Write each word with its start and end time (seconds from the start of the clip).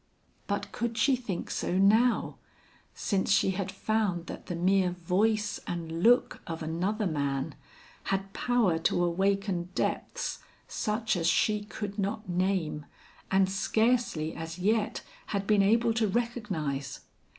But 0.47 0.71
could 0.71 0.97
she 0.97 1.15
think 1.15 1.51
so 1.51 1.77
now, 1.77 2.37
since 2.95 3.29
she 3.29 3.51
had 3.51 3.71
found 3.71 4.25
that 4.25 4.47
the 4.47 4.55
mere 4.55 4.89
voice 4.89 5.59
and 5.67 6.01
look 6.01 6.41
of 6.47 6.63
another 6.63 7.05
man 7.05 7.53
had 8.05 8.33
power 8.33 8.79
to 8.79 9.03
awaken 9.03 9.69
depths 9.75 10.39
such 10.67 11.15
as 11.15 11.27
she 11.27 11.63
could 11.65 11.99
not 11.99 12.27
name 12.27 12.87
and 13.29 13.47
scarcely 13.47 14.33
as 14.35 14.57
yet 14.57 15.03
had 15.27 15.45
been 15.45 15.61
able 15.61 15.93
to 15.93 16.07
recognize? 16.07 17.01